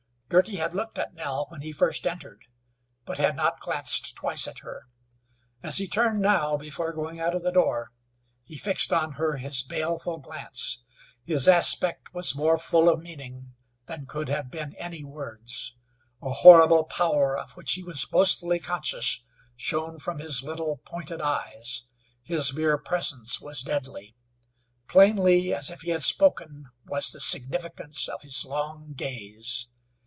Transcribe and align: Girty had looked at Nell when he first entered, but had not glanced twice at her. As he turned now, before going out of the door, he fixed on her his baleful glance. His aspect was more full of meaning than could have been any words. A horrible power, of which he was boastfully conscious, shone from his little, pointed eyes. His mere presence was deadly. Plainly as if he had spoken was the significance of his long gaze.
Girty 0.31 0.55
had 0.55 0.73
looked 0.73 0.97
at 0.97 1.13
Nell 1.13 1.47
when 1.49 1.59
he 1.61 1.73
first 1.73 2.07
entered, 2.07 2.45
but 3.03 3.17
had 3.17 3.35
not 3.35 3.59
glanced 3.59 4.15
twice 4.15 4.47
at 4.47 4.59
her. 4.59 4.87
As 5.61 5.77
he 5.77 5.87
turned 5.89 6.21
now, 6.21 6.55
before 6.55 6.93
going 6.93 7.19
out 7.19 7.35
of 7.35 7.43
the 7.43 7.51
door, 7.51 7.91
he 8.45 8.55
fixed 8.55 8.93
on 8.93 9.15
her 9.19 9.35
his 9.35 9.61
baleful 9.61 10.19
glance. 10.19 10.83
His 11.25 11.49
aspect 11.49 12.13
was 12.13 12.33
more 12.33 12.57
full 12.57 12.87
of 12.87 13.01
meaning 13.01 13.55
than 13.87 14.05
could 14.05 14.29
have 14.29 14.49
been 14.49 14.73
any 14.75 15.03
words. 15.03 15.75
A 16.23 16.29
horrible 16.31 16.85
power, 16.85 17.37
of 17.37 17.57
which 17.57 17.73
he 17.73 17.83
was 17.83 18.05
boastfully 18.05 18.59
conscious, 18.59 19.25
shone 19.57 19.99
from 19.99 20.19
his 20.19 20.41
little, 20.43 20.77
pointed 20.85 21.19
eyes. 21.19 21.83
His 22.23 22.53
mere 22.53 22.77
presence 22.77 23.41
was 23.41 23.63
deadly. 23.63 24.15
Plainly 24.87 25.53
as 25.53 25.69
if 25.69 25.81
he 25.81 25.89
had 25.89 26.03
spoken 26.03 26.67
was 26.85 27.11
the 27.11 27.19
significance 27.19 28.07
of 28.07 28.21
his 28.21 28.45
long 28.45 28.93
gaze. 28.93 29.67